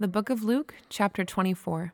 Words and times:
The 0.00 0.06
Book 0.06 0.30
of 0.30 0.44
Luke, 0.44 0.76
chapter 0.88 1.24
24. 1.24 1.92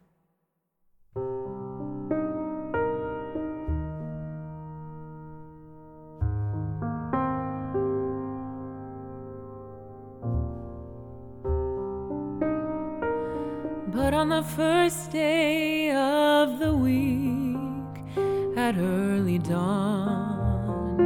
But 13.87 14.13
on 14.13 14.29
the 14.29 14.43
first 14.55 15.11
day 15.11 15.91
of 15.93 16.59
the 16.59 16.75
week, 16.75 18.19
at 18.59 18.77
early 18.77 19.39
dawn, 19.39 20.99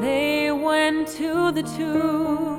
they 0.00 0.50
went 0.50 1.08
to 1.08 1.52
the 1.52 1.62
tomb, 1.62 2.51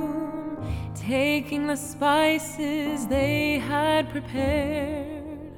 taking 1.07 1.67
the 1.67 1.75
spices 1.75 3.07
they 3.07 3.59
had 3.59 4.09
prepared. 4.09 5.51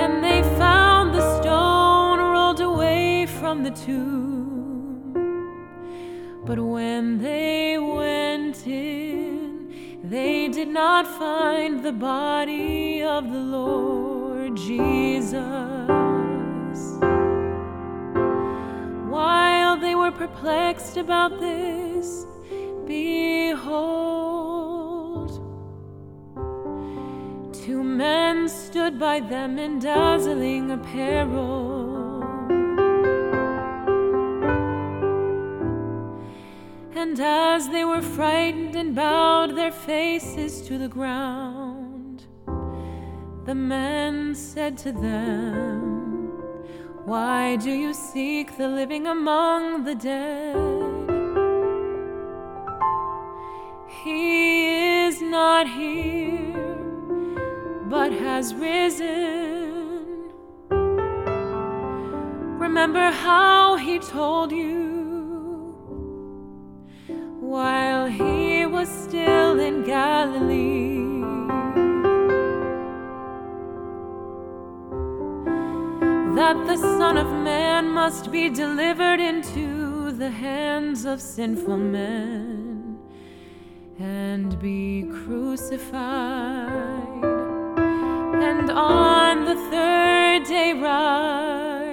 And 0.00 0.22
they 0.22 0.42
found 0.58 1.14
the 1.14 1.40
stone 1.40 2.18
rolled 2.18 2.60
away 2.60 3.24
from 3.26 3.62
the 3.62 3.70
tomb. 3.70 5.14
But 6.44 6.58
when 6.58 7.22
they 7.22 7.78
went 7.78 8.66
in, 8.66 10.00
they 10.04 10.48
did 10.48 10.68
not 10.68 11.06
find 11.06 11.82
the 11.82 11.92
body 11.92 13.02
of 13.02 13.32
the 13.32 13.38
Lord 13.38 14.56
Jesus. 14.56 15.38
While 19.08 19.78
they 19.78 19.94
were 19.94 20.10
perplexed 20.10 20.98
about 20.98 21.40
this, 21.40 22.26
behold, 22.92 25.30
two 27.64 27.82
men 27.82 28.48
stood 28.48 28.98
by 28.98 29.20
them 29.20 29.58
in 29.58 29.78
dazzling 29.78 30.70
apparel. 30.70 32.20
And 36.94 37.18
as 37.18 37.70
they 37.70 37.84
were 37.84 38.02
frightened 38.02 38.76
and 38.76 38.94
bowed 38.94 39.56
their 39.56 39.72
faces 39.72 40.60
to 40.68 40.76
the 40.76 40.88
ground, 40.88 42.24
the 43.46 43.54
men 43.54 44.34
said 44.34 44.76
to 44.84 44.92
them, 44.92 45.80
Why 47.04 47.56
do 47.56 47.70
you 47.70 47.94
seek 47.94 48.58
the 48.58 48.68
living 48.68 49.06
among 49.06 49.84
the 49.84 49.94
dead? 49.94 50.71
He 54.04 55.04
is 55.04 55.22
not 55.22 55.68
here, 55.68 56.76
but 57.88 58.10
has 58.10 58.52
risen. 58.52 60.32
Remember 62.58 63.12
how 63.12 63.76
he 63.76 64.00
told 64.00 64.50
you 64.50 65.76
while 67.38 68.06
he 68.06 68.66
was 68.66 68.88
still 68.88 69.60
in 69.60 69.84
Galilee. 69.84 70.98
That 76.34 76.56
the 76.66 76.76
Son 76.76 77.16
of 77.16 77.28
Man 77.44 77.88
must 77.88 78.32
be 78.32 78.50
delivered 78.50 79.20
into 79.20 80.10
the 80.10 80.30
hands 80.30 81.04
of 81.04 81.20
sinful 81.20 81.76
men 81.76 82.51
and 84.42 84.58
be 84.58 85.04
crucified, 85.24 86.02
and 88.42 88.72
on 88.72 89.44
the 89.44 89.54
third 89.70 90.42
day 90.48 90.72
rise. 90.72 91.92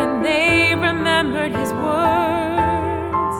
And 0.00 0.24
they 0.24 0.74
remembered 0.74 1.52
his 1.52 1.70
words. 1.74 3.36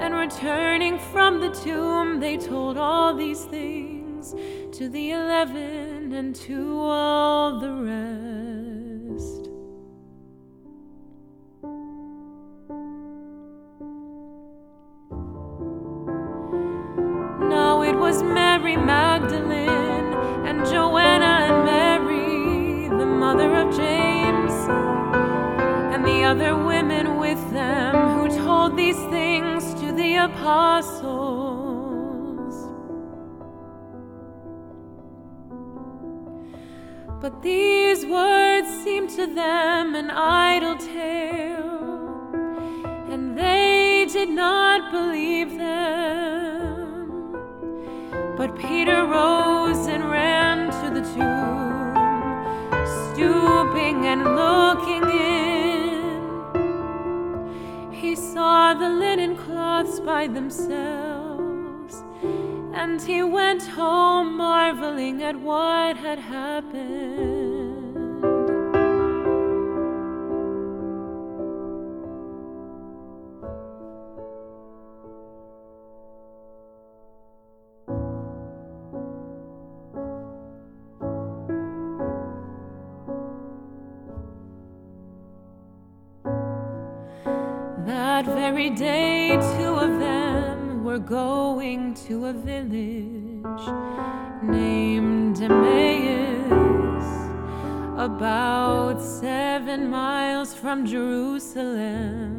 And 0.00 0.16
returning 0.16 0.98
from 0.98 1.38
the 1.38 1.50
tomb, 1.50 2.18
they 2.18 2.36
told 2.36 2.76
all 2.76 3.14
these 3.14 3.44
things 3.44 4.34
to 4.76 4.88
the 4.88 5.12
eleven 5.12 6.12
and 6.12 6.34
to 6.34 6.76
all 6.76 7.60
the 7.60 7.72
rest. 7.72 8.39
Other 26.30 26.54
women 26.54 27.18
with 27.18 27.42
them 27.50 27.92
who 28.14 28.28
told 28.28 28.76
these 28.76 29.02
things 29.16 29.74
to 29.74 29.90
the 29.90 30.14
apostles. 30.14 31.74
But 37.20 37.42
these 37.42 38.06
words 38.06 38.68
seemed 38.84 39.10
to 39.10 39.26
them 39.26 39.96
an 39.96 40.10
idle 40.12 40.76
tale, 40.76 42.30
and 43.10 43.36
they 43.36 44.06
did 44.12 44.28
not 44.28 44.92
believe 44.92 45.58
them. 45.58 47.32
But 48.36 48.56
Peter 48.56 49.04
rose 49.04 49.88
and 49.88 50.08
ran 50.08 50.70
to 50.80 50.90
the 50.96 51.04
tomb, 51.16 51.90
stooping 53.10 54.06
and 54.06 54.22
looking 54.36 55.02
in. 55.10 55.29
Saw 58.50 58.74
the 58.74 58.88
linen 58.88 59.36
cloths 59.36 60.00
by 60.00 60.26
themselves, 60.26 61.94
and 62.80 63.00
he 63.00 63.22
went 63.22 63.62
home 63.62 64.36
marveling 64.36 65.22
at 65.22 65.36
what 65.36 65.96
had 65.96 66.18
happened. 66.18 67.49
Going 91.10 91.92
to 91.92 92.26
a 92.26 92.32
village 92.32 93.66
named 94.44 95.42
Emmaus, 95.42 97.08
about 97.98 99.02
seven 99.02 99.90
miles 99.90 100.54
from 100.54 100.86
Jerusalem. 100.86 102.36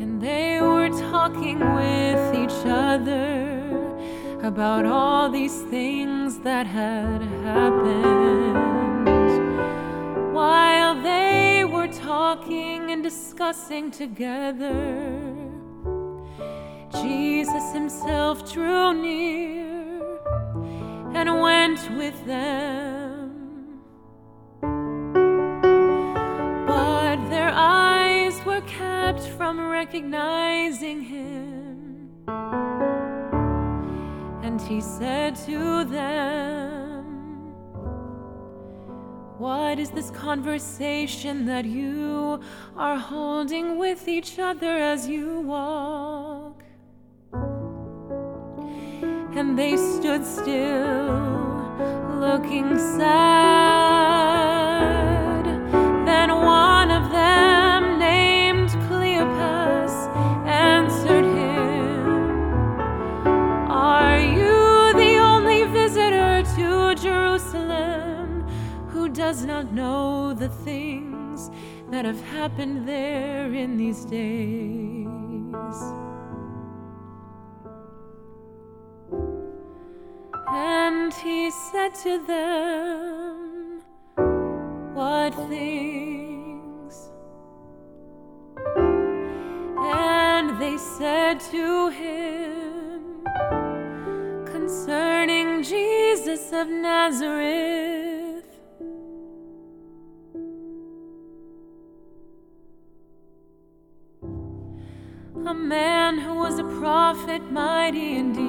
And 0.00 0.20
they 0.20 0.60
were 0.60 0.90
talking 1.12 1.60
with 1.60 2.34
each 2.34 2.66
other 2.66 3.62
about 4.42 4.86
all 4.86 5.30
these 5.30 5.62
things 5.70 6.40
that 6.40 6.66
had 6.66 7.22
happened. 7.44 8.56
While 10.34 11.00
they 11.00 11.64
were 11.64 11.86
talking 11.86 12.90
and 12.90 13.04
discussing 13.04 13.92
together, 13.92 15.25
Jesus 17.02 17.72
himself 17.72 18.50
drew 18.52 18.94
near 18.94 19.66
and 21.14 21.40
went 21.40 21.80
with 21.96 22.24
them. 22.26 23.80
But 26.66 27.16
their 27.28 27.50
eyes 27.52 28.44
were 28.44 28.62
kept 28.62 29.20
from 29.20 29.60
recognizing 29.68 31.02
him. 31.02 32.10
And 34.42 34.60
he 34.60 34.80
said 34.80 35.36
to 35.46 35.84
them, 35.84 37.04
What 39.38 39.78
is 39.78 39.90
this 39.90 40.10
conversation 40.10 41.46
that 41.46 41.64
you 41.64 42.40
are 42.76 42.96
holding 42.96 43.78
with 43.78 44.08
each 44.08 44.38
other 44.38 44.76
as 44.78 45.08
you 45.08 45.40
walk? 45.40 46.35
and 49.38 49.58
they 49.58 49.76
stood 49.76 50.24
still, 50.24 51.08
looking 52.18 52.78
sad. 52.78 53.76
Then 56.06 56.30
one 56.30 56.90
of 56.90 57.10
them, 57.10 57.98
named 57.98 58.70
Cleopas, 58.88 59.92
answered 60.46 61.24
him 61.24 62.06
Are 63.68 64.18
you 64.18 64.94
the 64.94 65.18
only 65.18 65.64
visitor 65.64 66.42
to 66.56 66.94
Jerusalem 66.94 68.46
who 68.88 69.10
does 69.10 69.44
not 69.44 69.70
know 69.70 70.32
the 70.32 70.48
things 70.48 71.50
that 71.90 72.06
have 72.06 72.22
happened 72.22 72.88
there? 72.88 72.95
Said 81.76 81.94
to 81.94 82.26
them, 82.26 83.82
What 84.94 85.34
things? 85.50 86.94
And 89.76 90.58
they 90.58 90.78
said 90.78 91.38
to 91.52 91.90
him, 91.90 93.24
Concerning 94.46 95.62
Jesus 95.62 96.50
of 96.50 96.68
Nazareth. 96.68 98.44
A 105.46 105.54
man 105.54 106.18
who 106.18 106.34
was 106.36 106.58
a 106.58 106.64
prophet, 106.80 107.42
mighty 107.52 108.16
indeed, 108.16 108.45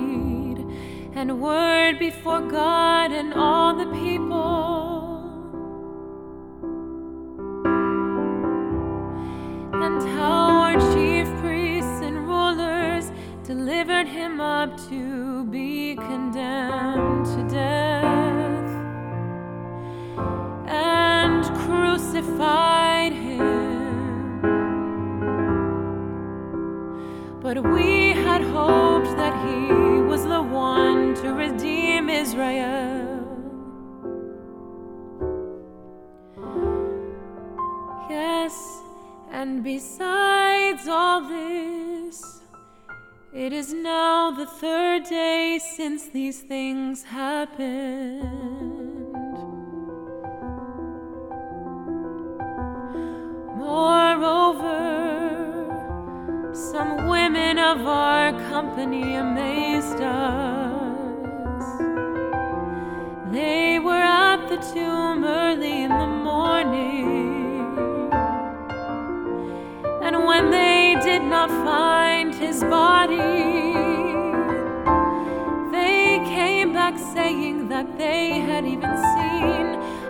and 1.17 1.41
word 1.41 1.97
before 1.97 2.41
God 2.41 3.11
and 3.11 3.33
all 3.33 3.75
the 3.75 3.87
people. 3.87 4.83
And 9.73 9.99
how 10.09 10.49
our 10.65 10.75
chief 10.93 11.27
priests 11.41 12.01
and 12.03 12.27
rulers 12.27 13.11
delivered 13.43 14.07
him 14.07 14.39
up 14.39 14.77
to 14.89 15.45
be 15.45 15.95
condemned 15.95 17.25
to 17.25 17.47
death 17.49 18.69
and 20.67 21.43
crucified 21.65 23.11
him. 23.11 23.57
But 27.41 27.63
we 27.63 28.11
had 28.11 28.43
hoped 28.43 29.17
that 29.17 29.33
he 29.47 29.87
was 30.01 30.23
the 30.23 30.41
one 30.41 30.96
to 31.21 31.33
redeem 31.33 32.09
Israel. 32.09 33.25
Yes, 38.09 38.53
and 39.31 39.63
besides 39.63 40.87
all 40.87 41.21
this, 41.27 42.41
it 43.33 43.51
is 43.51 43.73
now 43.73 44.29
the 44.31 44.45
third 44.45 45.05
day 45.05 45.59
since 45.75 46.07
these 46.09 46.41
things 46.41 47.03
happened. 47.03 48.23
Moreover, 53.57 54.77
some 56.53 57.07
women 57.07 57.57
of 57.57 57.87
our 57.87 58.33
company 58.49 59.15
amazed 59.15 59.99
us. 60.01 60.66
They 63.37 63.77
were 63.77 63.93
at 63.93 64.49
the 64.49 64.57
tomb 64.73 65.23
early 65.23 65.83
in 65.83 65.91
the 65.91 66.07
morning, 66.07 68.09
and 70.01 70.25
when 70.25 70.49
they 70.49 70.97
did 71.03 71.21
not 71.21 71.51
find 71.63 72.33
his 72.33 72.63
body, 72.63 73.15
they 75.71 76.19
came 76.25 76.73
back 76.73 76.97
saying 77.13 77.69
that 77.69 77.99
they 77.99 78.39
had 78.39 78.65
even 78.65 78.97
seen 79.13 79.65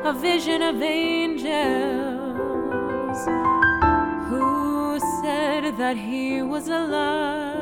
a 0.05 0.13
vision 0.13 0.61
of 0.61 0.81
angels 0.81 2.37
who 4.29 4.99
said 5.21 5.75
that 5.75 5.97
he 5.97 6.41
was 6.41 6.69
alive. 6.69 7.56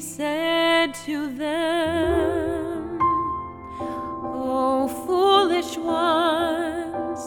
Said 0.00 0.94
to 1.06 1.28
them, 1.34 2.98
O 3.80 4.88
foolish 5.06 5.76
ones, 5.76 7.20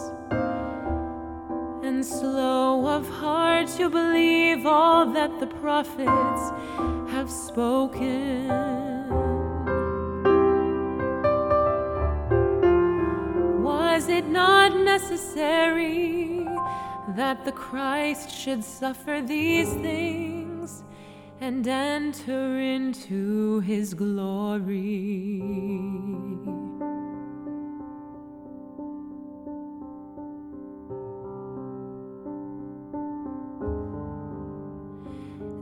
and 1.84 2.04
slow 2.04 2.86
of 2.86 3.08
heart 3.08 3.68
to 3.76 3.90
believe 3.90 4.64
all 4.64 5.06
that 5.12 5.38
the 5.40 5.46
prophets 5.46 6.42
have 7.12 7.30
spoken. 7.30 8.48
Was 13.62 14.08
it 14.08 14.26
not 14.28 14.76
necessary 14.76 16.46
that 17.16 17.44
the 17.44 17.52
Christ 17.52 18.30
should 18.30 18.64
suffer 18.64 19.20
these 19.20 19.68
things 19.74 20.31
and 21.42 21.66
enter 21.66 22.56
into 22.60 23.58
his 23.60 23.94
glory? 23.94 25.42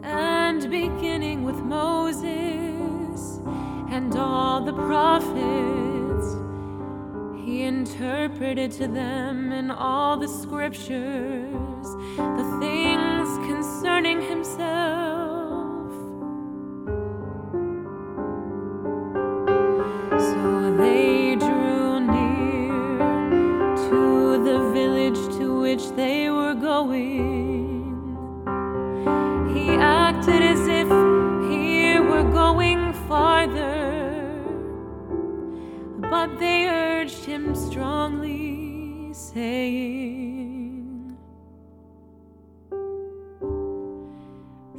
and 0.03 0.71
beginning 0.71 1.45
with 1.45 1.57
Moses 1.57 3.41
and 3.89 4.15
all 4.17 4.61
the 4.61 4.75
prophets, 4.75 6.29
he 7.43 7.63
interpreted 7.63 8.71
to 8.73 8.87
them 8.87 9.51
in 9.51 9.71
all 9.71 10.19
the 10.19 10.29
scriptures 10.29 11.87
the 12.17 12.50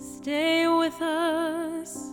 Stay 0.02 0.68
with 0.68 1.00
us, 1.00 2.10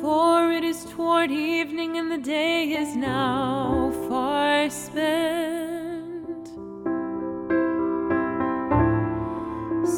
for 0.00 0.50
it 0.50 0.64
is 0.64 0.84
toward 0.86 1.30
evening, 1.30 1.98
and 1.98 2.10
the 2.10 2.18
day 2.18 2.72
is 2.72 2.96
now 2.96 3.92
far 4.08 4.68
spent. 4.70 6.48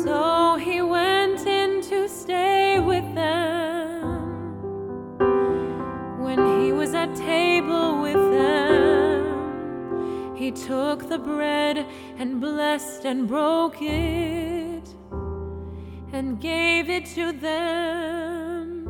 So 0.03 0.59
he 0.59 0.83
went 0.83 1.47
in 1.47 1.81
to 1.89 2.07
stay 2.07 2.79
with 2.79 3.15
them. 3.15 4.37
When 6.23 6.61
he 6.61 6.73
was 6.73 6.93
at 6.93 7.17
table 7.17 8.03
with 8.03 8.23
them, 8.39 9.25
he 10.37 10.51
took 10.51 11.09
the 11.09 11.19
bread 11.19 11.87
and 12.19 12.39
blessed 12.39 13.07
and 13.07 13.27
broke 13.27 13.81
it 13.81 14.64
and 16.15 16.41
gave 16.41 16.89
it 16.89 17.05
to 17.07 17.33
them. 17.33 18.87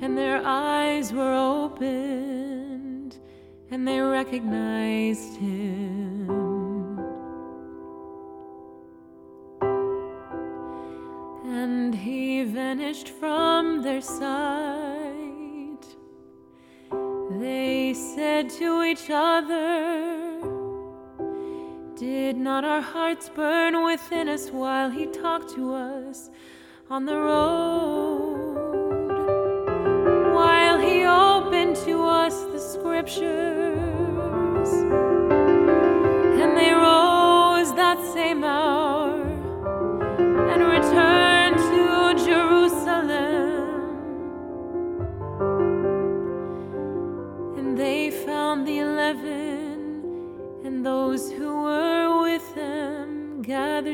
And 0.00 0.16
their 0.16 0.40
eyes 0.44 1.12
were 1.12 1.34
opened 1.34 3.18
and 3.70 3.86
they 3.86 4.00
recognized 4.00 5.36
him. 5.36 6.04
and 11.46 11.94
he 11.94 12.44
vanished 12.44 13.08
from 13.08 13.82
their 13.82 14.00
sight. 14.00 15.84
They 17.38 17.94
said 17.94 18.50
to 18.50 18.82
each 18.82 19.08
other, 19.10 20.23
Did 22.04 22.36
not 22.36 22.64
our 22.66 22.82
hearts 22.82 23.30
burn 23.30 23.82
within 23.82 24.28
us 24.28 24.50
while 24.50 24.90
he 24.90 25.06
talked 25.06 25.54
to 25.54 25.72
us 25.72 26.28
on 26.90 27.06
the 27.06 27.16
road? 27.16 28.56
While 30.34 30.78
he 30.80 31.06
opened 31.06 31.76
to 31.86 32.02
us 32.04 32.34
the 32.52 32.60
scriptures, 32.60 33.22
and 36.42 36.54
they 36.58 36.72
rose 36.72 37.72
that 37.74 37.98
same 38.12 38.44
hour 38.44 38.83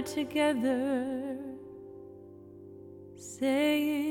together, 0.02 1.36
saying, 3.16 4.09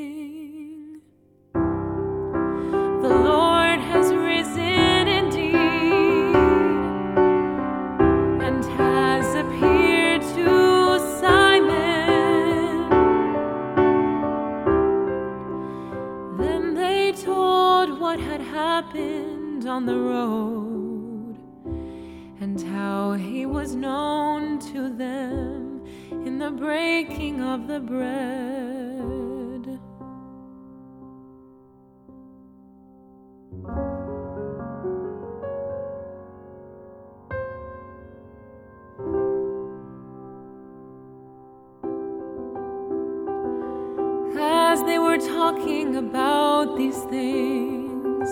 talking 45.20 45.98
about 45.98 46.78
these 46.78 47.02
things, 47.04 48.30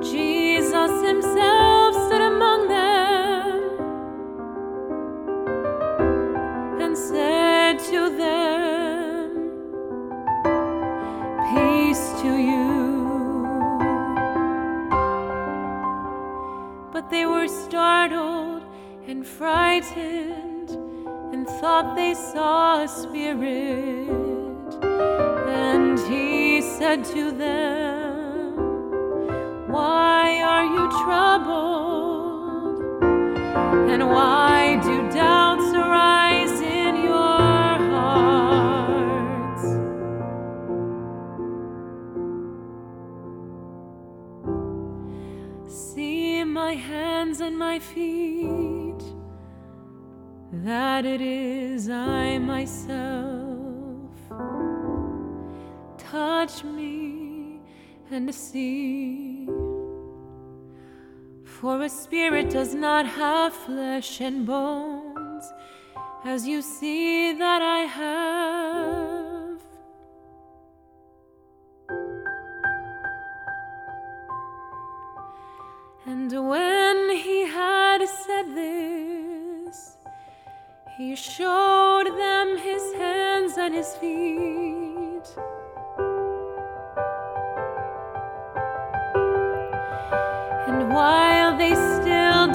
Jesus 0.00 1.02
himself 1.02 1.94
stood 2.06 2.20
among 2.20 2.68
them 2.68 3.60
and 6.80 6.96
said 6.96 7.78
to 7.90 8.16
them, 8.16 9.50
Peace 11.52 12.12
to 12.22 12.36
you. 12.36 12.64
But 16.92 17.10
they 17.10 17.26
were 17.26 17.48
startled 17.48 18.64
and 19.06 19.26
frightened 19.26 20.70
and 21.32 21.46
thought 21.46 21.94
they 21.94 22.14
saw 22.14 22.82
a 22.82 22.88
spirit. 22.88 25.13
And 25.96 26.12
he 26.12 26.60
said 26.60 27.04
to 27.04 27.30
them, 27.30 28.56
Why 29.68 30.42
are 30.42 30.64
you 30.64 30.90
troubled? 31.04 32.80
And 33.92 34.08
why 34.08 34.80
do 34.82 35.08
doubts 35.12 35.72
arise 35.72 36.60
in 36.60 36.96
your 36.96 37.78
hearts? 37.94 39.62
See 45.72 46.42
my 46.42 46.74
hands 46.74 47.40
and 47.40 47.56
my 47.56 47.78
feet, 47.78 49.04
that 50.64 51.04
it 51.04 51.20
is 51.20 51.88
I 51.88 52.38
myself. 52.38 53.14
Touch 56.14 56.62
me 56.62 57.58
and 58.08 58.32
see. 58.32 59.48
For 61.44 61.82
a 61.82 61.88
spirit 61.88 62.50
does 62.50 62.72
not 62.72 63.04
have 63.04 63.52
flesh 63.52 64.20
and 64.20 64.46
bones, 64.46 65.44
as 66.24 66.46
you 66.46 66.62
see 66.62 67.32
that 67.32 67.62
I 67.62 67.80
have. 68.00 69.58
And 76.06 76.30
when 76.48 77.10
he 77.26 77.40
had 77.46 78.06
said 78.06 78.54
this, 78.54 79.96
he 80.96 81.16
showed 81.16 82.06
them 82.06 82.56
his 82.58 82.84
hands 82.92 83.58
and 83.58 83.74
his 83.74 83.96
feet. 83.96 84.53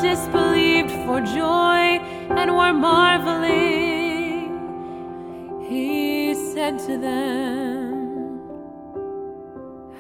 Disbelieved 0.10 0.90
for 1.06 1.22
joy 1.22 2.00
and 2.40 2.48
were 2.56 2.74
marveling, 2.74 4.50
he 5.70 6.34
said 6.34 6.80
to 6.80 6.98
them, 6.98 8.42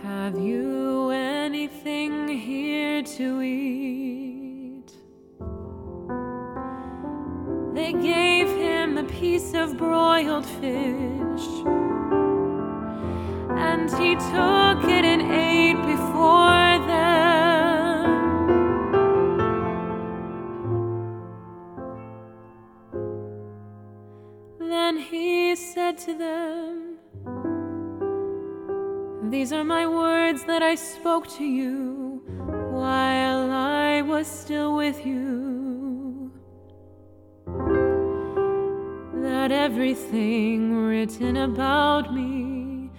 Have 0.01 0.35
you 0.39 1.11
anything 1.11 2.27
here 2.27 3.03
to 3.03 3.41
eat? 3.43 4.91
They 7.75 7.93
gave 7.93 8.47
him 8.65 8.97
a 8.97 9.03
piece 9.03 9.53
of 9.53 9.77
broiled 9.77 10.47
fish, 10.61 11.47
and 13.67 13.87
he 14.01 14.15
took 14.15 14.79
it 14.97 15.05
and 15.11 15.21
ate 15.31 15.81
before 15.85 16.58
These 29.49 29.57
are 29.57 29.63
my 29.63 29.87
words 29.87 30.43
that 30.43 30.61
I 30.61 30.75
spoke 30.75 31.27
to 31.37 31.43
you 31.43 32.21
while 32.69 33.49
I 33.49 34.03
was 34.03 34.27
still 34.27 34.75
with 34.75 35.03
you. 35.03 36.31
That 39.23 39.51
everything 39.51 40.75
written 40.75 41.35
about 41.35 42.13
me 42.13 42.91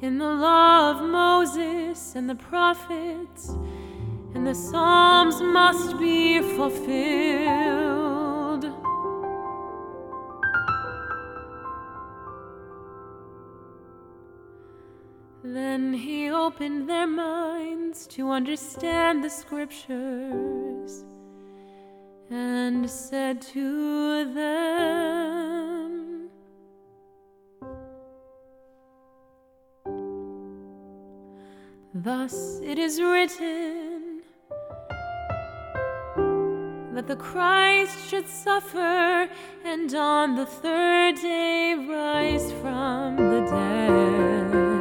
in 0.00 0.16
the 0.16 0.32
law 0.32 0.90
of 0.92 1.06
Moses 1.06 2.14
and 2.14 2.30
the 2.30 2.34
prophets 2.34 3.50
and 4.34 4.46
the 4.46 4.54
Psalms 4.54 5.42
must 5.42 5.98
be 5.98 6.40
fulfilled. 6.56 7.99
Opened 16.40 16.88
their 16.88 17.06
minds 17.06 18.06
to 18.06 18.30
understand 18.30 19.22
the 19.22 19.28
scriptures 19.28 21.04
and 22.30 22.88
said 22.88 23.42
to 23.42 24.32
them, 24.32 26.30
Thus 31.92 32.60
it 32.62 32.78
is 32.78 33.02
written 33.02 34.22
that 36.94 37.06
the 37.06 37.16
Christ 37.16 38.08
should 38.08 38.26
suffer 38.26 39.28
and 39.64 39.94
on 39.94 40.36
the 40.36 40.46
third 40.46 41.16
day 41.16 41.74
rise 41.74 42.50
from 42.52 43.16
the 43.16 43.40
dead. 43.50 44.79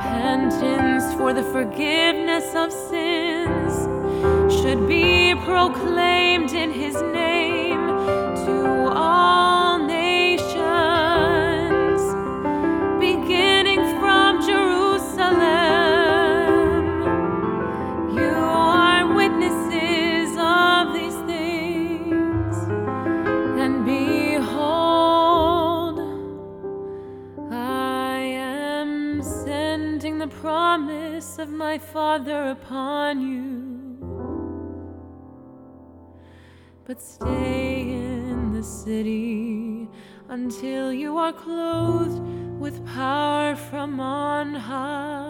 Repentance 0.00 1.12
for 1.14 1.34
the 1.34 1.42
forgiveness 1.42 2.54
of 2.54 2.72
sins 2.72 3.84
should 4.60 4.88
be 4.88 5.34
proclaimed 5.44 6.52
in 6.52 6.70
his 6.70 6.94
name 7.02 7.29
of 31.40 31.48
my 31.48 31.78
Father 31.78 32.50
upon 32.50 33.22
you. 33.22 33.70
But 36.84 37.00
stay 37.00 37.80
in 37.80 38.52
the 38.52 38.62
city 38.62 39.88
until 40.28 40.92
you 40.92 41.16
are 41.16 41.32
clothed 41.32 42.20
with 42.60 42.84
power 42.86 43.56
from 43.56 44.00
on 44.00 44.54
high. 44.54 45.29